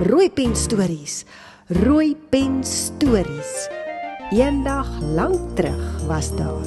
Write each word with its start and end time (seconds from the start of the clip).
Rooi 0.00 0.30
pen 0.30 0.56
stories. 0.56 1.24
Rooi 1.66 2.16
pen 2.28 2.64
stories. 2.64 3.68
Eendag 4.30 4.88
lank 5.00 5.56
terug 5.56 6.06
was 6.06 6.36
daar. 6.36 6.64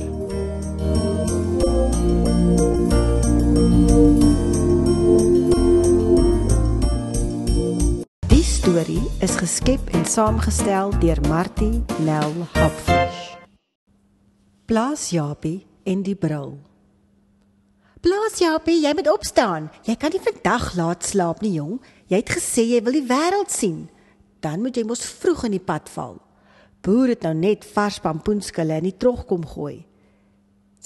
Die 8.27 8.43
storie 8.43 9.01
is 9.19 9.35
geskep 9.35 9.89
en 9.91 10.05
saamgestel 10.05 10.93
deur 10.99 11.19
Martie 11.27 11.83
Nel 12.05 12.33
Hopfish. 12.53 13.35
Plaas 14.65 15.09
Japie 15.09 15.65
en 15.83 16.01
die 16.03 16.15
bril. 16.15 16.74
Plaas 18.05 18.37
Japie, 18.37 18.83
jy 18.83 18.91
moet 18.93 19.07
opstaan. 19.09 19.63
Jy 19.81 19.95
kan 19.97 20.13
nie 20.13 20.19
vandag 20.21 20.65
laat 20.77 21.07
slaap 21.07 21.39
nie, 21.41 21.55
jong. 21.57 21.79
Jy 22.05 22.19
het 22.19 22.33
gesê 22.35 22.61
jy 22.69 22.81
wil 22.85 22.93
die 22.99 23.07
wêreld 23.09 23.49
sien. 23.49 23.79
Dan 24.45 24.61
moet 24.61 24.77
jy 24.77 24.83
mos 24.85 25.01
vroeg 25.01 25.47
in 25.47 25.55
die 25.55 25.63
pad 25.71 25.89
val. 25.89 26.19
Boer 26.85 27.15
het 27.15 27.23
nou 27.25 27.31
net 27.33 27.63
vars 27.65 27.95
pampoenskille 28.03 28.75
in 28.77 28.85
die 28.85 28.97
trog 29.01 29.23
kom 29.25 29.41
gooi. 29.49 29.79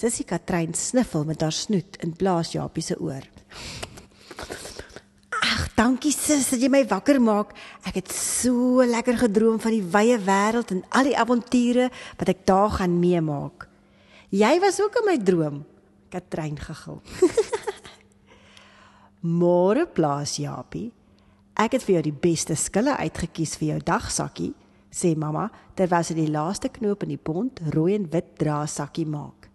Sissie 0.00 0.24
Katrein 0.24 0.72
sniffel 0.72 1.26
met 1.28 1.44
haar 1.44 1.52
snoet 1.52 1.98
in 2.00 2.14
Blaas 2.16 2.54
Japie 2.54 2.86
se 2.86 2.96
oor. 2.96 3.26
Ag, 5.42 5.66
dankie 5.76 6.14
sis 6.16 6.46
dat 6.54 6.64
jy 6.64 6.70
my 6.72 6.86
wakker 6.88 7.20
maak. 7.20 7.52
Ek 7.84 7.98
het 8.00 8.14
so 8.16 8.80
lekker 8.80 9.18
gedroom 9.26 9.58
van 9.60 9.76
die 9.76 9.84
wye 9.92 10.16
wêreld 10.24 10.72
en 10.72 10.80
al 10.88 11.12
die 11.12 11.18
avonture 11.20 11.90
wat 12.16 12.32
ek 12.32 12.46
daar 12.48 12.78
gaan 12.78 12.96
meemaak. 13.02 13.68
Jy 14.32 14.54
was 14.64 14.80
ook 14.80 15.02
in 15.02 15.06
my 15.10 15.18
droom, 15.20 15.60
Katrein 16.10 16.58
gegil. 16.60 17.00
Môre 19.40 19.86
Blaas 19.86 20.38
Japie. 20.40 20.90
Ek 21.60 21.76
het 21.76 21.84
vir 21.84 21.98
jou 21.98 22.04
die 22.08 22.20
beste 22.24 22.56
skille 22.56 22.94
uitgekies 22.96 23.56
vir 23.60 23.74
jou 23.74 23.80
dagsakkie, 23.90 24.54
sê 24.90 25.12
mamma 25.18 25.50
terwyl 25.78 26.06
sy 26.06 26.16
die 26.16 26.30
laaste 26.32 26.70
knoop 26.72 27.04
in 27.04 27.14
die 27.14 27.20
bont 27.20 27.60
rooi 27.74 27.94
en 27.98 28.08
wit 28.12 28.32
draasakkie 28.40 29.06
maak. 29.06 29.50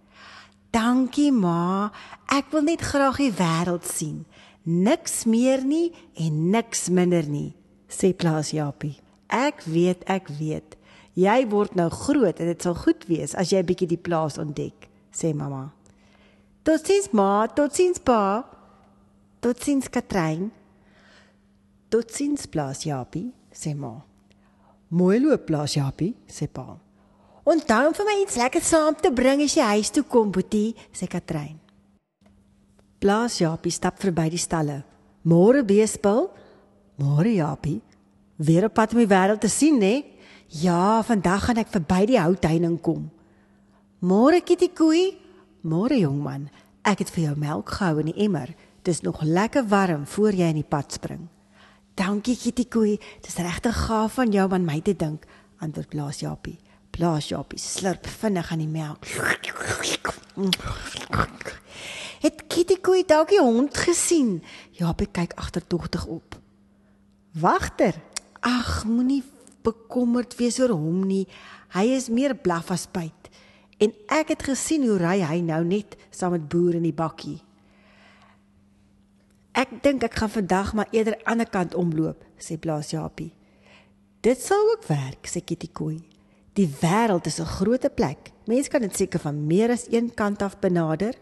Dankie 0.76 1.32
ma, 1.32 1.90
ek 2.32 2.52
wil 2.54 2.66
net 2.68 2.84
graag 2.84 3.18
die 3.24 3.32
wêreld 3.34 3.88
sien. 3.88 4.26
Niks 4.66 5.24
meer 5.30 5.64
nie 5.64 5.92
en 6.20 6.50
niks 6.52 6.90
minder 6.90 7.26
nie, 7.30 7.54
sê 7.90 8.12
Plaas 8.14 8.52
Japie. 8.54 8.98
Ek 9.30 9.64
weet, 9.66 10.04
ek 10.12 10.30
weet. 10.38 10.76
Jy 11.16 11.46
word 11.50 11.78
nou 11.80 11.88
groot 11.90 12.40
en 12.44 12.50
dit 12.52 12.62
sal 12.62 12.76
goed 12.76 13.06
wees 13.08 13.34
as 13.40 13.54
jy 13.54 13.62
bietjie 13.64 13.88
die 13.88 14.02
plaas 14.02 14.36
ontdek, 14.42 14.90
sê 15.16 15.32
mamma. 15.34 15.70
Totsiens 16.66 17.12
ma, 17.14 17.46
totsiens 17.46 18.00
pa. 18.02 18.42
Totsiens 19.40 19.86
Katrein. 19.86 20.48
Totsiens 21.94 22.48
plaas 22.50 22.80
Japie, 22.88 23.28
sê 23.54 23.76
ma. 23.78 23.92
Mooi 24.90 25.20
loop 25.22 25.44
plaas 25.46 25.76
Japie, 25.78 26.16
sê 26.26 26.48
pa. 26.50 26.80
Onthou 27.46 27.92
om 27.92 27.94
vir 27.94 28.08
my 28.08 28.16
iets 28.24 28.38
lekker 28.42 28.64
saam 28.66 28.98
te 28.98 29.12
bring 29.14 29.44
as 29.46 29.54
jy 29.54 29.68
huis 29.76 29.94
toe 29.94 30.02
kom, 30.10 30.32
Boetie, 30.34 30.74
sê 30.90 31.06
Katrein. 31.06 31.60
Plaas 32.98 33.38
Japie 33.44 33.76
stap 33.76 34.02
verby 34.02 34.32
die 34.34 34.42
stalle. 34.42 34.80
Môre 35.22 35.62
beespil. 35.62 36.32
Môre 36.98 37.36
Japie. 37.36 37.84
Weer 38.42 38.66
op 38.66 38.74
pad 38.74 38.96
om 38.98 39.04
die 39.04 39.12
wêreld 39.12 39.44
te 39.46 39.52
sien, 39.54 39.78
né? 39.78 40.02
Ja, 40.50 41.04
vandag 41.06 41.46
gaan 41.46 41.62
ek 41.62 41.70
verby 41.78 42.10
die 42.10 42.18
houtheining 42.18 42.82
kom. 42.82 43.06
Môre 44.02 44.42
Kitty 44.42 44.72
Koei. 44.74 45.25
Môre 45.66 45.98
jongman. 45.98 46.52
Ek 46.86 47.00
het 47.02 47.10
vir 47.10 47.24
jou 47.24 47.38
melk 47.42 47.72
gehou 47.74 48.04
in 48.04 48.12
die 48.12 48.20
emmer. 48.28 48.52
Dis 48.86 49.02
nog 49.02 49.24
lekker 49.26 49.66
warm 49.66 50.04
voor 50.06 50.36
jy 50.38 50.52
in 50.54 50.60
die 50.60 50.68
pad 50.68 50.94
spring. 50.94 51.24
Dankie 51.98 52.36
Kitty 52.38 52.68
Koei, 52.70 53.00
dis 53.26 53.40
regtig 53.42 53.74
gaaf 53.88 54.20
van 54.20 54.30
jou 54.30 54.46
aan 54.54 54.68
my 54.68 54.78
te 54.86 54.94
dink, 54.94 55.26
antwoord 55.64 55.90
Blaas 55.90 56.22
Japie. 56.22 56.60
Blaas 56.94 57.32
Japie 57.32 57.58
slurp 57.58 58.06
vinnig 58.06 58.52
aan 58.52 58.62
die 58.62 58.70
melk. 58.70 59.10
Het 62.22 62.46
Kitty 62.46 62.78
Koei 62.78 63.02
dalk 63.08 63.34
die 63.34 63.42
hond 63.42 63.74
gesien? 63.88 64.44
Japie 64.78 65.10
kyk 65.10 65.34
agterdogtig 65.34 66.06
op. 66.06 66.38
Wagter. 67.34 67.98
Ag, 68.46 68.84
moenie 68.86 69.24
bekommerd 69.66 70.38
wees 70.38 70.60
oor 70.62 70.78
hom 70.78 71.08
nie. 71.10 71.26
Hy 71.74 71.90
is 71.98 72.12
meer 72.14 72.38
blaf 72.38 72.70
as 72.70 72.86
byt. 72.86 73.25
En 73.78 73.92
ek 74.08 74.32
het 74.36 74.44
gesien 74.48 74.86
hoe 74.88 74.98
ry 75.00 75.20
hy 75.26 75.42
nou 75.44 75.64
net 75.68 75.98
saam 76.10 76.36
met 76.36 76.48
boer 76.52 76.78
in 76.80 76.88
die 76.88 76.96
bakkie. 76.96 77.42
Ek 79.56 79.72
dink 79.84 80.04
ek 80.04 80.18
gaan 80.20 80.32
vandag 80.32 80.74
maar 80.76 80.92
eerder 80.92 81.16
aan 81.24 81.40
die 81.44 81.48
kant 81.48 81.76
omloop, 81.80 82.24
sê 82.40 82.58
Blaas 82.60 82.92
Japie. 82.92 83.32
Dit 84.26 84.42
sal 84.42 84.72
ook 84.74 84.88
werk, 84.90 85.28
sê 85.30 85.44
Kitty 85.44 85.70
Koei. 85.72 86.02
Die 86.56 86.68
wêreld 86.82 87.28
is 87.28 87.40
'n 87.40 87.46
groot 87.46 87.96
plek. 87.96 88.32
Mense 88.48 88.70
kan 88.70 88.82
dit 88.82 88.96
seker 88.96 89.20
van 89.20 89.48
meer 89.48 89.72
as 89.72 89.88
een 89.92 90.14
kant 90.14 90.42
af 90.42 90.60
benader. 90.60 91.14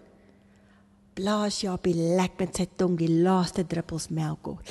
Blaas 1.14 1.62
Japie 1.62 1.96
lek 1.96 2.40
met 2.40 2.56
sy 2.56 2.68
tong 2.76 2.98
die 2.98 3.22
laaste 3.22 3.68
druppels 3.68 4.10
melk 4.10 4.48
op. 4.48 4.62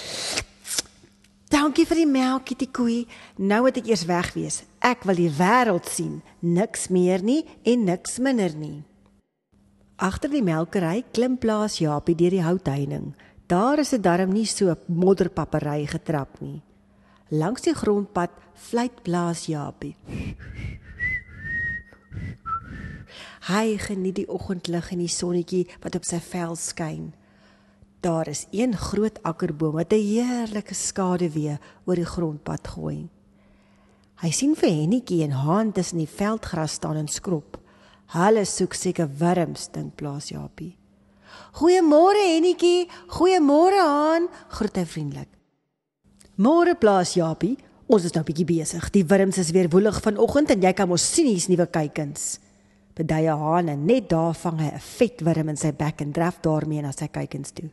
Dankie 1.52 1.84
vir 1.84 1.98
die 2.00 2.08
melk, 2.08 2.46
Kitty 2.48 2.64
Koei. 2.72 3.02
Nou 3.36 3.58
moet 3.66 3.76
ek 3.76 3.90
eers 3.90 4.06
wegwees. 4.08 4.62
Ek 4.80 5.02
wil 5.04 5.18
die 5.20 5.32
wêreld 5.36 5.84
sien, 5.92 6.22
niks 6.40 6.86
meer 6.88 7.20
nie 7.20 7.42
en 7.68 7.84
niks 7.84 8.16
minder 8.24 8.54
nie. 8.56 8.78
Agter 10.00 10.32
die 10.32 10.40
melkery 10.40 11.02
klim 11.12 11.36
Blaas 11.36 11.76
Japie 11.82 12.16
deur 12.16 12.32
die 12.32 12.46
houtheining. 12.46 13.12
Daar 13.52 13.84
is 13.84 13.92
'n 13.92 14.00
darm 14.00 14.32
nie 14.32 14.46
so 14.46 14.74
modderpapery 14.88 15.84
getrap 15.86 16.40
nie. 16.40 16.62
Langs 17.28 17.62
die 17.69 17.74
grondpad 17.74 18.30
fluit 18.54 19.02
Blaas 19.02 19.44
Japie. 19.44 19.96
Hy 23.48 23.76
geniet 23.76 24.16
die 24.16 24.28
oggendlig 24.28 24.90
en 24.92 24.98
die 24.98 25.08
sonnetjie 25.08 25.66
wat 25.82 25.96
op 25.96 26.04
sy 26.04 26.19
vel 26.19 26.56
skyn. 26.56 27.12
Daar 28.02 28.28
is 28.28 28.46
een 28.50 28.76
groot 28.76 29.22
akkerboom 29.22 29.72
wat 29.72 29.92
'n 29.92 30.02
heerlike 30.02 30.74
skaduwee 30.74 31.58
oor 31.84 31.94
die 31.94 32.04
grondpad 32.14 32.68
gooi. 32.68 33.08
Hy 34.22 34.30
sien 34.30 34.56
vir 34.56 34.68
Hennetjie 34.68 35.22
en 35.22 35.30
Haan 35.30 35.72
tussen 35.72 35.98
die 35.98 36.08
veldgras 36.08 36.72
staan 36.72 36.96
en 36.96 37.08
skrob. 37.08 37.58
Hulle 38.06 38.44
soek 38.44 38.74
seker 38.74 39.08
wurms, 39.18 39.68
dink 39.70 39.94
Blaas 39.94 40.28
Japie. 40.28 40.76
Goeiemôre 41.52 42.34
Hennetjie, 42.34 42.88
goeiemôre 43.06 43.78
Haan, 43.78 44.28
groet 44.48 44.76
hy 44.76 44.84
vriendelik. 44.84 45.28
Môre 46.34 46.74
plaas 46.74 47.14
Japie, 47.14 47.56
ons 47.86 48.04
is 48.04 48.12
nou 48.12 48.24
bietjie 48.24 48.44
besig. 48.44 48.90
Die 48.90 49.04
wurms 49.04 49.38
is 49.38 49.50
weer 49.50 49.69
woelig 49.69 50.00
vanoggend 50.02 50.50
en 50.50 50.62
jy 50.62 50.72
kan 50.72 50.88
mos 50.88 51.12
sien 51.14 51.26
hier's 51.26 51.46
nuwe 51.48 51.66
kuikens. 51.66 52.40
Bedye 52.94 53.30
Haan 53.30 53.69
en 53.69 53.86
net 53.86 54.08
daar 54.08 54.34
vang 54.34 54.58
hy 54.58 54.70
'n 54.74 54.80
vet 54.98 55.20
wurm 55.20 55.48
in 55.48 55.56
sy 55.56 55.72
bek 55.72 56.00
en 56.00 56.12
draf 56.12 56.40
daarmee 56.40 56.82
na 56.82 56.90
sy 56.90 57.06
kuikens 57.06 57.52
toe. 57.52 57.70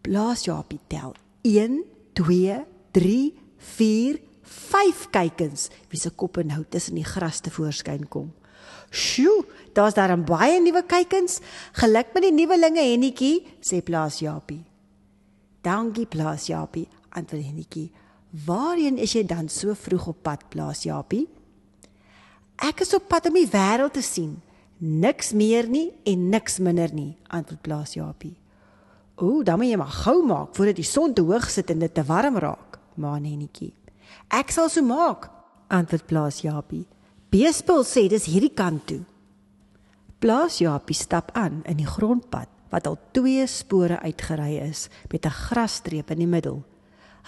Plaas 0.00 0.44
Japie 0.44 0.80
tel 0.88 1.14
1 1.42 1.84
2 2.12 2.64
3 2.96 3.34
4 3.56 4.20
5 4.42 5.10
kuikens 5.10 5.68
wie 5.88 6.00
se 6.00 6.10
koppe 6.10 6.42
nou 6.44 6.64
tussen 6.68 6.96
die 6.98 7.06
gras 7.06 7.40
te 7.40 7.50
voorskyn 7.50 8.08
kom. 8.08 8.32
Sjoe, 8.90 9.44
daar's 9.72 9.94
daar 9.94 10.16
'n 10.16 10.24
baie 10.24 10.60
nuwe 10.60 10.82
kuikens. 10.82 11.40
Geluk 11.72 12.12
met 12.14 12.22
die 12.22 12.32
nuwelinge 12.32 12.82
Hennetjie, 12.82 13.46
sê 13.60 13.82
Plaas 13.82 14.18
Japie. 14.18 14.64
Dankie 15.62 16.06
Plaas 16.06 16.46
Japie, 16.46 16.88
antwoord 17.08 17.44
Hennetjie. 17.44 17.92
Waarheen 18.46 18.98
is 18.98 19.12
jy 19.12 19.24
dan 19.26 19.48
so 19.48 19.74
vroeg 19.74 20.06
op 20.06 20.22
pad, 20.22 20.48
Plaas 20.48 20.82
Japie? 20.82 21.28
Ek 22.56 22.80
is 22.80 22.94
op 22.94 23.08
pad 23.08 23.26
om 23.26 23.34
die 23.34 23.48
wêreld 23.48 23.92
te 23.92 24.02
sien. 24.02 24.42
Niks 24.78 25.32
meer 25.32 25.68
nie 25.68 25.92
en 26.04 26.28
niks 26.28 26.58
minder 26.58 26.92
nie, 26.94 27.16
antwoord 27.28 27.62
Plaas 27.62 27.94
Japie. 27.94 28.39
Ooh, 29.20 29.44
dan 29.44 29.60
moet 29.60 29.68
jy 29.68 29.76
maar 29.76 29.92
gou 29.92 30.22
maak 30.24 30.54
voordat 30.56 30.78
die 30.80 30.86
son 30.88 31.12
te 31.14 31.22
hoog 31.22 31.50
sit 31.52 31.70
en 31.70 31.82
dit 31.82 31.94
te 31.94 32.04
warm 32.08 32.38
raak, 32.40 32.78
maan 32.96 33.26
Hennetjie. 33.28 33.74
Ek 34.32 34.52
sal 34.54 34.70
so 34.72 34.82
maak, 34.86 35.28
antwoord 35.68 36.06
Plaas 36.08 36.40
Japie. 36.40 36.86
Beespul 37.30 37.84
sê 37.84 38.08
dis 38.08 38.26
hierdie 38.30 38.54
kant 38.56 38.86
toe. 38.88 39.02
Plaas 40.20 40.58
Japie 40.60 40.96
stap 40.96 41.30
aan 41.38 41.60
in 41.68 41.78
die 41.80 41.88
grondpad 41.88 42.48
wat 42.70 42.86
al 42.86 42.98
twee 43.12 43.46
spore 43.50 43.98
uitgery 44.00 44.58
is 44.62 44.88
met 45.12 45.26
'n 45.26 45.30
grasstreep 45.30 46.10
in 46.10 46.18
die 46.18 46.26
middel. 46.26 46.64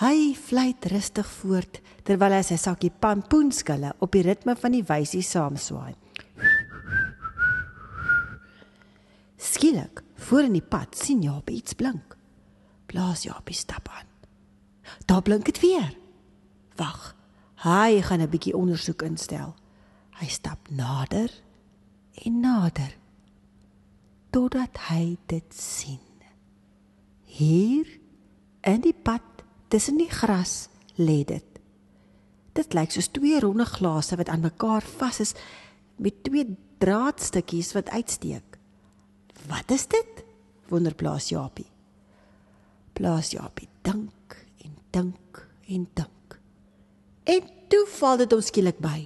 Hy 0.01 0.35
fluit 0.35 0.85
rustig 0.85 1.27
voort 1.27 1.81
terwyl 2.05 2.33
hy 2.33 2.43
sy 2.43 2.57
sakkie 2.57 2.91
pampoenskille 2.91 3.93
op 3.99 4.13
die 4.13 4.23
ritme 4.23 4.57
van 4.57 4.73
die 4.73 4.83
wysie 4.83 5.23
saamswaai. 5.23 5.95
Skielik, 9.37 10.02
voor 10.33 10.49
in 10.49 10.55
die 10.57 10.65
pad 10.65 10.97
sien 10.97 11.21
Jaapie 11.21 11.59
iets 11.61 11.75
blink. 11.77 12.15
Blaas 12.89 13.27
Jaapie 13.27 13.55
stap 13.55 13.89
aan. 13.93 14.09
Daar 15.05 15.23
blink 15.23 15.45
dit 15.45 15.59
weer. 15.61 15.93
Wag. 16.81 17.13
Hy 17.61 18.01
gaan 18.01 18.21
'n 18.25 18.33
bietjie 18.33 18.57
ondersoek 18.57 19.03
instel. 19.03 19.55
Hy 20.11 20.27
stap 20.27 20.71
nader 20.71 21.31
en 22.25 22.41
nader 22.41 22.97
totdat 24.31 24.79
hy 24.89 25.19
dit 25.27 25.55
sien. 25.55 26.01
Hier 27.25 28.01
in 28.61 28.81
die 28.81 28.97
pad 29.03 29.45
tussen 29.69 29.97
die 29.97 30.11
gras 30.11 30.69
lê 30.97 31.25
dit. 31.25 31.61
Dit 32.53 32.73
lyk 32.73 32.91
soos 32.91 33.09
twee 33.09 33.41
ronde 33.41 33.65
glase 33.65 34.17
wat 34.17 34.29
aan 34.29 34.41
mekaar 34.41 34.83
vas 34.83 35.21
is 35.21 35.35
met 35.97 36.25
twee 36.25 36.57
draadstukkies 36.79 37.73
wat 37.73 37.91
uitsteek. 37.91 38.52
Wat 39.49 39.71
is 39.71 39.87
dit? 39.87 40.23
wonder 40.73 40.95
Blaas 40.95 41.29
Japie. 41.29 41.69
Blaas 42.97 43.33
Japie 43.33 43.69
dink 43.85 44.37
en 44.65 44.77
dink 44.91 45.43
en 45.69 45.89
dink. 45.95 46.39
En 47.25 47.51
toe 47.69 47.83
val 47.99 48.23
dit 48.23 48.33
hom 48.33 48.45
skielik 48.45 48.81
by. 48.83 48.99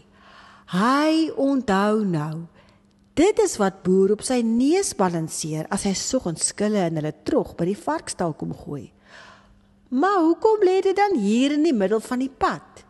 Hy 0.75 1.31
onthou 1.43 2.05
nou. 2.07 2.47
Dit 3.17 3.41
is 3.43 3.57
wat 3.59 3.83
boer 3.87 4.13
op 4.17 4.23
sy 4.27 4.43
neus 4.45 4.93
balanseer 4.99 5.67
as 5.73 5.87
hy 5.89 5.95
soggens 5.97 6.51
skille 6.53 6.83
in 6.91 6.99
hulle 7.01 7.15
trog 7.27 7.55
by 7.59 7.71
die 7.71 7.79
varkstal 7.79 8.37
kom 8.39 8.53
gooi. 8.55 8.91
Maar 9.97 10.19
hoekom 10.25 10.65
lê 10.67 10.81
dit 10.85 10.97
dan 10.99 11.15
hier 11.19 11.55
in 11.55 11.65
die 11.65 11.75
middel 11.75 12.03
van 12.05 12.21
die 12.23 12.31
pad? 12.31 12.83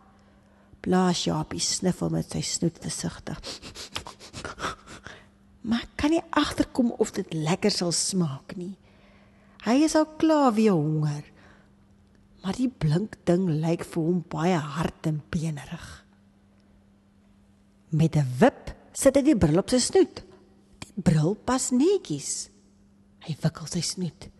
Blaas 0.82 1.24
Japie 1.26 1.60
sniffel 1.62 2.10
met 2.14 2.32
sy 2.32 2.42
snoet 2.44 2.80
versigtig. 2.82 3.40
Maar 5.66 5.86
kan 5.98 6.14
nie 6.14 6.22
agterkom 6.30 6.92
of 7.02 7.10
dit 7.16 7.32
lekker 7.34 7.72
sal 7.74 7.92
smaak 7.92 8.54
nie. 8.58 8.76
Hy 9.66 9.80
is 9.82 9.96
al 9.98 10.06
klaar 10.20 10.52
weer 10.54 10.76
honger. 10.78 11.24
Maar 12.44 12.54
die 12.54 12.70
blink 12.70 13.16
ding 13.26 13.48
lyk 13.64 13.82
vir 13.82 14.04
hom 14.06 14.20
baie 14.30 14.58
hard 14.62 15.08
en 15.10 15.18
benerig. 15.34 15.88
Met 17.90 18.16
'n 18.16 18.30
wip 18.38 18.74
sit 18.92 19.16
hy 19.16 19.22
die 19.22 19.36
bril 19.36 19.58
op 19.58 19.70
sy 19.70 19.78
snoet. 19.78 20.22
Die 20.78 21.02
bril 21.02 21.34
pas 21.34 21.70
netjies. 21.70 22.50
Hy 23.26 23.36
wikkel 23.42 23.66
sy 23.66 23.80
snoet. 23.80 24.30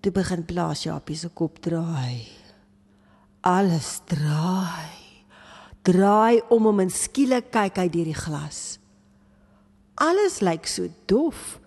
Toe 0.00 0.12
begin 0.12 0.44
Blaas 0.44 0.84
Japie 0.84 1.16
se 1.16 1.28
kop 1.28 1.60
draai. 1.60 2.24
Alles 3.40 4.00
draai. 4.06 4.96
Draai 5.82 6.40
om 6.48 6.64
hom 6.64 6.80
en 6.80 6.90
skielik 6.90 7.50
kyk 7.52 7.76
hy 7.76 7.88
deur 7.88 8.04
die 8.04 8.14
glas. 8.14 8.79
Alles 10.00 10.40
lyk 10.40 10.66
so 10.66 10.88
dof. 11.10 11.58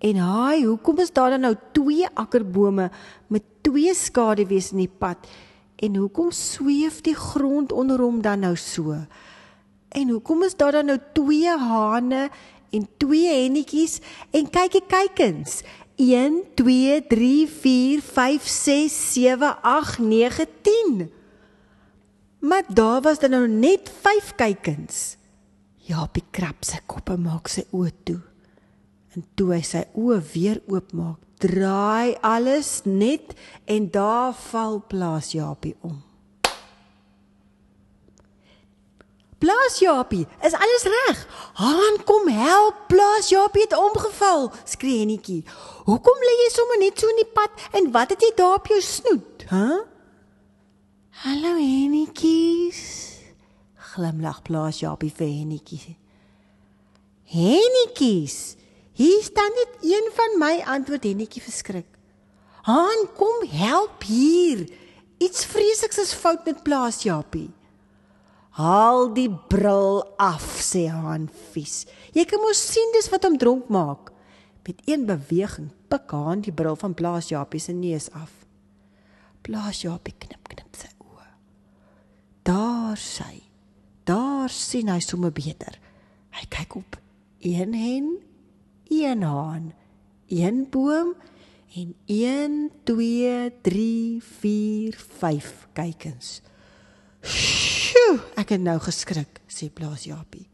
En 0.00 0.16
haai, 0.16 0.64
hoekom 0.64 0.98
is 1.04 1.12
daar 1.12 1.34
dan 1.36 1.44
nou 1.44 1.54
twee 1.76 2.08
akkerbome 2.14 2.90
met 3.28 3.44
twee 3.60 3.92
skaduwees 3.94 4.72
in 4.72 4.84
die 4.84 4.92
pad? 4.98 5.28
En 5.76 5.96
hoekom 5.96 6.30
sweef 6.32 7.00
die 7.04 7.16
grond 7.16 7.72
onder 7.72 8.00
hom 8.00 8.22
dan 8.24 8.44
nou 8.44 8.56
so? 8.56 8.96
En 9.88 10.08
hoekom 10.08 10.42
is 10.42 10.56
daar 10.56 10.72
dan 10.72 10.86
nou 10.92 10.98
twee 11.12 11.48
hane 11.48 12.28
en 12.70 12.86
twee 12.96 13.28
hennetjies 13.28 14.00
en 14.30 14.48
kykie 14.50 14.84
kykens? 14.88 15.62
1 15.96 16.40
2 16.54 17.06
3 17.06 17.48
4 17.48 18.00
5 18.02 18.48
6 18.48 19.12
7 19.12 19.62
8 19.62 19.98
9 19.98 20.46
10 20.62 21.10
Maar 22.38 22.64
daar 22.68 23.00
was 23.00 23.18
dan 23.18 23.30
nou 23.30 23.48
net 23.48 23.92
5 24.00 24.34
kykens. 24.34 25.16
Japie 25.84 26.24
krap 26.32 26.64
sy 26.64 26.80
kop 26.88 27.10
en 27.12 27.26
maak 27.26 27.50
sy 27.52 27.66
oë 27.76 27.92
toe. 28.08 28.20
En 29.14 29.26
toe 29.36 29.52
hy 29.52 29.60
sy 29.66 29.84
oë 30.00 30.16
weer 30.32 30.60
oopmaak, 30.72 31.20
draai 31.44 32.16
alles 32.24 32.80
net 32.88 33.34
en 33.70 33.90
daar 33.92 34.32
val 34.48 34.80
plaas 34.88 35.34
Japie 35.36 35.76
om. 35.84 36.00
Plaas 39.44 39.76
Japie, 39.82 40.24
is 40.40 40.56
alles 40.56 40.86
reg? 40.88 41.24
Haan 41.60 41.98
kom 42.08 42.30
help, 42.32 42.86
plaas 42.88 43.28
Japie 43.28 43.66
het 43.66 43.76
omgeval, 43.76 44.48
skree 44.64 45.02
Hennetjie. 45.02 45.42
Hoekom 45.84 46.24
lê 46.24 46.36
jy 46.40 46.50
sommer 46.54 46.80
net 46.80 46.96
so 46.96 47.12
in 47.12 47.20
die 47.20 47.32
pad 47.36 47.66
en 47.76 47.90
wat 47.92 48.14
het 48.16 48.24
jy 48.24 48.32
daar 48.38 48.56
op 48.56 48.70
jou 48.72 48.80
snoet, 48.80 49.44
hè? 49.52 49.66
Huh? 49.68 49.82
Hallo 51.24 51.58
Hennetjies. 51.60 53.13
Glimlag 53.94 54.42
plaas 54.42 54.80
Japie 54.82 55.12
vir 55.14 55.28
Hennetjie. 55.30 55.94
Hennetjies, 57.30 58.56
hier 58.98 59.20
staan 59.22 59.54
net 59.54 59.84
een 59.86 60.08
van 60.16 60.38
my 60.42 60.54
antwoord 60.76 61.06
Hennetjie 61.06 61.42
verskrik. 61.44 61.86
Haan, 62.66 63.06
kom 63.14 63.44
help 63.52 64.02
hier. 64.08 64.64
Iets 65.22 65.44
vreesliks 65.46 66.00
is 66.02 66.14
fout 66.16 66.42
met 66.48 66.64
plaas 66.66 67.04
Japie. 67.06 67.52
Haal 68.58 69.08
die 69.14 69.30
bril 69.50 70.02
af, 70.22 70.44
sê 70.62 70.86
Haan 70.90 71.28
vies. 71.52 71.84
Jy 72.14 72.26
kan 72.30 72.42
mos 72.42 72.60
sien 72.72 72.92
dis 72.94 73.10
wat 73.14 73.26
hom 73.26 73.38
dronk 73.38 73.70
maak. 73.70 74.10
Met 74.66 74.82
een 74.88 75.06
beweging 75.06 75.70
pik 75.92 76.10
Haan 76.10 76.42
die 76.42 76.54
bril 76.54 76.78
van 76.80 76.94
Blaas 76.98 77.30
Japie 77.30 77.60
se 77.60 77.74
neus 77.76 78.10
af. 78.10 78.32
Blaas 79.44 79.84
Japie 79.84 80.14
knip 80.18 80.48
knip 80.50 80.78
sy 80.78 80.90
oë. 81.04 81.26
Daar 82.48 82.98
sy. 82.98 83.53
Daar 84.44 84.52
sien 84.52 84.90
hy 84.92 84.98
sommer 85.00 85.32
beter. 85.32 85.78
Hy 86.36 86.42
kyk 86.52 86.74
op. 86.76 86.96
Een 87.40 87.70
hen, 87.72 88.08
een 88.92 89.22
haan, 89.24 89.70
een 90.28 90.66
boom 90.68 91.14
en 91.72 91.94
1 92.04 92.56
2 92.84 93.52
3 93.64 94.18
4 94.40 94.98
5 95.20 95.46
kykens. 95.72 96.42
Sjoe, 97.24 98.18
ek 98.36 98.52
het 98.52 98.60
nou 98.60 98.74
geskrik, 98.84 99.40
sê 99.48 99.70
Blaas 99.72 100.04
Japie. 100.04 100.44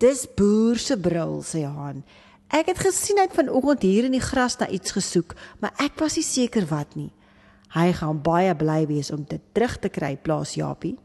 Dis 0.00 0.24
boer 0.38 0.80
se 0.80 0.96
bril, 0.96 1.42
sê 1.44 1.66
Haan. 1.68 2.00
Ek 2.48 2.70
het 2.72 2.80
gesien 2.86 3.20
hy 3.20 3.26
het 3.26 3.36
vanoggend 3.36 3.84
hier 3.84 4.08
in 4.08 4.16
die 4.16 4.24
gras 4.24 4.56
na 4.62 4.70
iets 4.72 4.96
gesoek, 4.96 5.36
maar 5.60 5.76
ek 5.76 6.00
was 6.00 6.16
nie 6.16 6.24
seker 6.24 6.64
wat 6.72 6.96
nie. 6.96 7.10
Hy 7.76 7.92
gaan 8.00 8.24
baie 8.24 8.56
bly 8.56 8.86
wees 8.88 9.12
om 9.12 9.28
dit 9.28 9.44
terug 9.52 9.76
te 9.76 9.92
kry, 9.92 10.14
Blaas 10.16 10.56
Japie. 10.56 10.96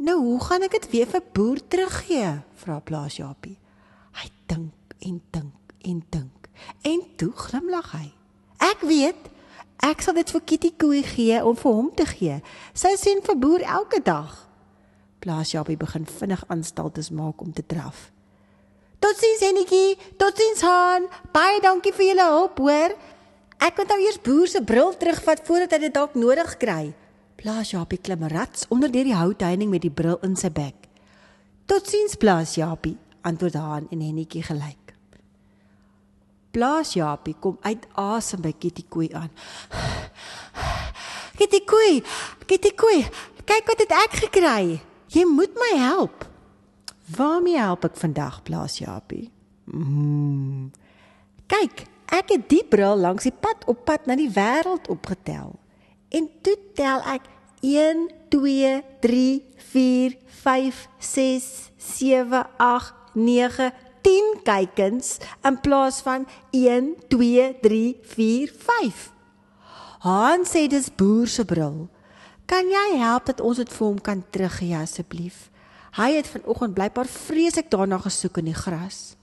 Nou, 0.00 0.16
hoe 0.24 0.40
gaan 0.44 0.64
ek 0.64 0.78
dit 0.78 0.86
weer 0.90 1.08
vir 1.10 1.24
boer 1.36 1.60
teruggee? 1.68 2.30
vra 2.62 2.78
Blaas 2.80 3.18
Japie. 3.20 3.58
Hy 4.16 4.30
dink 4.48 4.96
en 5.04 5.20
dink 5.30 5.74
en 5.84 6.00
dink. 6.08 6.48
En 6.88 7.04
toe 7.20 7.32
glimlag 7.36 7.92
hy. 7.92 8.08
Ek 8.64 8.80
weet, 8.88 9.28
Ek 9.80 10.02
sal 10.04 10.18
dit 10.18 10.28
vir 10.28 10.42
Kitty 10.44 10.70
Koe 10.76 11.00
gee 11.08 11.38
om 11.40 11.56
vir 11.56 11.72
hom 11.72 11.86
te 11.96 12.04
gee. 12.04 12.36
Sy 12.76 12.92
sien 13.00 13.22
vir 13.24 13.36
boer 13.40 13.62
elke 13.64 14.02
dag. 14.04 14.34
Plaas 15.24 15.54
Japie 15.54 15.78
begin 15.80 16.04
vinnig 16.04 16.42
aanstaltes 16.52 17.08
maak 17.16 17.40
om 17.40 17.52
te 17.56 17.64
draf. 17.64 18.10
Totsiens 19.00 19.40
Enetjie, 19.48 19.96
totsiens 20.20 20.60
Han. 20.68 21.08
Baie 21.32 21.62
dankie 21.64 21.94
vir 21.96 22.10
julle 22.10 22.26
hulp, 22.28 22.60
hoor. 22.60 22.92
Ek 23.60 23.80
moet 23.80 23.88
nou 23.92 23.98
eers 24.04 24.20
boer 24.20 24.52
se 24.52 24.60
bril 24.64 24.92
terugvat 25.00 25.40
voordat 25.48 25.72
hy 25.72 25.80
dit 25.86 25.96
dalk 25.96 26.16
nodig 26.20 26.52
kry. 26.60 26.92
Plaas 27.40 27.70
Japie 27.72 27.96
klim 27.96 28.26
rats 28.28 28.66
onder 28.68 28.90
deur 28.92 29.06
die 29.08 29.16
houtheining 29.16 29.70
met 29.72 29.80
die 29.80 29.90
bril 29.90 30.18
in 30.26 30.34
sy 30.36 30.50
bek. 30.52 30.90
Totsiens 31.64 32.18
Plaas 32.20 32.58
Japie, 32.58 32.98
antwoord 33.24 33.56
Han 33.56 33.86
en 33.88 34.02
Enetjie 34.04 34.42
gelyk. 34.44 34.92
Blaas 36.52 36.92
Japie 36.98 37.32
kom 37.40 37.56
uit 37.64 37.86
asem 37.96 38.42
by 38.44 38.52
Kitty 38.52 38.84
Koei 38.92 39.08
aan. 39.16 39.32
Kitty 41.40 41.62
Koei, 41.64 42.02
Kitty 42.44 42.74
Koei, 42.76 43.06
kyk 43.48 43.72
wat 43.72 43.86
het 43.86 43.96
ek 44.02 44.18
gekry. 44.26 44.76
Jy 45.08 45.24
moet 45.30 45.56
my 45.56 45.70
help. 45.80 46.28
Waarmee 47.16 47.56
help 47.56 47.88
ek 47.88 47.96
vandag, 48.02 48.42
Blaas 48.44 48.76
Japie? 48.82 49.30
Mm. 49.72 50.68
Kyk, 51.48 51.86
ek 52.20 52.36
het 52.36 52.46
die 52.52 52.66
bril 52.68 53.00
langs 53.00 53.24
die 53.24 53.32
pad 53.32 53.64
op 53.64 53.86
pad 53.88 54.04
na 54.04 54.20
die 54.20 54.28
wêreld 54.28 54.92
opgetel. 54.92 55.56
En 56.10 56.26
toe 56.42 56.56
tel 56.74 57.02
ek 57.06 57.28
1 57.60 58.08
2 58.28 58.82
3 59.00 59.44
4 59.70 60.16
5 60.42 60.88
6 60.98 61.70
7 61.76 62.46
8 62.56 62.94
9 63.14 63.70
10 64.02 64.40
kykens 64.42 65.18
in 65.44 65.60
plaas 65.60 66.00
van 66.02 66.26
1 66.50 66.94
2 67.08 67.56
3 67.60 67.96
4 68.02 68.52
5. 68.58 69.12
Han 70.00 70.46
sê 70.48 70.66
dis 70.66 70.88
boer 70.96 71.28
se 71.28 71.44
bril. 71.44 71.88
Kan 72.48 72.70
jy 72.72 72.98
help 72.98 73.28
dat 73.28 73.40
ons 73.44 73.60
dit 73.60 73.68
vir 73.68 73.86
hom 73.86 74.00
kan 74.00 74.24
teruggee 74.32 74.74
asseblief? 74.74 75.50
Hy 75.94 76.14
het 76.16 76.30
vanoggend 76.30 76.74
blykbaar 76.74 77.06
vreeslik 77.06 77.70
daarna 77.70 77.98
gesoek 77.98 78.40
in 78.40 78.50
die 78.50 78.56
gras. 78.56 79.14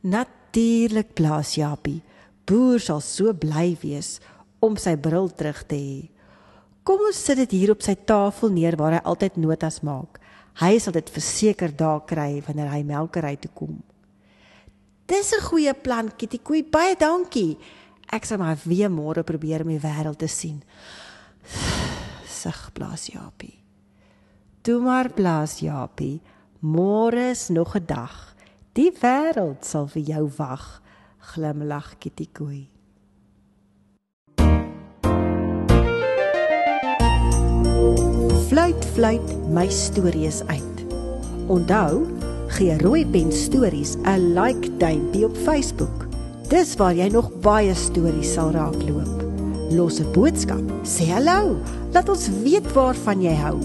Natuurlik 0.00 1.12
plaas 1.18 1.54
Japie. 1.58 2.00
Boer 2.48 2.80
sal 2.80 3.02
so 3.04 3.34
bly 3.34 3.76
wees 3.82 4.16
om 4.60 4.76
sy 4.76 4.96
bril 4.96 5.28
terug 5.30 5.62
te 5.66 5.76
hê. 5.76 6.08
Kom 6.82 7.02
ons 7.04 7.18
sit 7.20 7.36
dit 7.36 7.50
hier 7.58 7.74
op 7.74 7.82
sy 7.84 7.94
tafel 7.94 8.50
neer 8.54 8.76
waar 8.80 8.96
hy 8.96 9.02
altyd 9.04 9.36
notas 9.36 9.82
maak. 9.84 10.18
Hy 10.58 10.78
sal 10.82 10.94
dit 10.96 11.10
verseker 11.12 11.74
daar 11.76 12.00
kry 12.08 12.40
wanneer 12.46 12.70
hy 12.72 12.82
melkery 12.82 13.36
toe 13.36 13.50
kom. 13.54 13.82
Dis 15.06 15.32
'n 15.32 15.40
goeie 15.40 15.74
plan, 15.74 16.10
Kitty 16.16 16.38
Koei. 16.38 16.62
Baie 16.62 16.96
dankie. 16.96 17.58
Ek 18.12 18.24
sal 18.24 18.38
maar 18.38 18.58
weer 18.64 18.90
môre 18.90 19.22
probeer 19.22 19.62
om 19.62 19.68
die 19.68 19.80
wêreld 19.80 20.18
te 20.18 20.28
sien. 20.28 20.62
Sug 22.26 22.70
blaas 22.72 23.06
Japie. 23.06 23.58
Toe 24.62 24.80
maar 24.80 25.08
blaas 25.10 25.60
Japie. 25.60 26.20
Môre 26.60 27.30
is 27.30 27.48
nog 27.48 27.76
'n 27.76 27.86
dag. 27.86 28.34
Die 28.72 28.90
wêreld 28.90 29.64
sal 29.64 29.86
vir 29.86 30.02
jou 30.02 30.30
wag. 30.36 30.82
Glimlag 31.18 31.98
Kitty 31.98 32.28
Koei. 32.32 32.77
Fluit 38.58 38.84
fluit 38.94 39.50
my 39.54 39.68
stories 39.70 40.40
uit. 40.50 40.78
Onthou, 41.46 42.08
gee 42.56 42.74
rooi 42.80 43.04
pen 43.06 43.30
stories 43.32 43.94
'n 44.02 44.34
like 44.34 44.76
duimpie 44.76 45.24
op 45.24 45.36
Facebook. 45.36 46.08
Dis 46.48 46.74
waar 46.76 46.94
jy 46.94 47.06
nog 47.08 47.30
baie 47.40 47.74
stories 47.74 48.32
sal 48.32 48.50
raakloop. 48.50 49.22
Los 49.70 50.00
'n 50.00 50.10
boodskap, 50.12 50.64
sê 50.82 51.06
hallo, 51.06 51.56
laat 51.92 52.08
ons 52.08 52.28
weet 52.42 52.72
waarvan 52.72 53.22
jy 53.22 53.34
hou. 53.34 53.58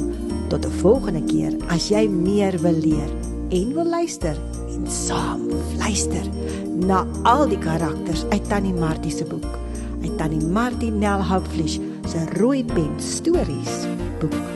Tot 0.50 0.66
'n 0.66 0.72
volgende 0.72 1.24
keer 1.26 1.58
as 1.68 1.90
jy 1.90 2.08
meer 2.08 2.62
wil 2.62 2.78
leer 2.78 3.10
en 3.50 3.74
wil 3.74 3.90
luister 3.90 4.38
en 4.76 4.86
saam 4.92 5.42
luister 5.78 6.26
na 6.76 7.06
al 7.24 7.48
die 7.48 7.58
karakters 7.58 8.26
uit 8.30 8.50
Tannie 8.50 8.74
Martie 8.74 9.12
se 9.12 9.26
boek. 9.26 9.58
Uit 10.04 10.18
Tannie 10.18 10.46
Martie 10.46 10.92
Nel 10.92 11.22
Houtfleisch 11.22 11.80
se 12.08 12.40
rooi 12.40 12.64
pen 12.66 12.94
stories 13.00 13.88
boek. 14.20 14.53